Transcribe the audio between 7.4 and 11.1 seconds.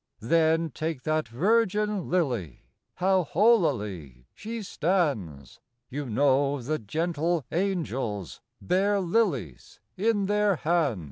angels Bear lilies in their hands.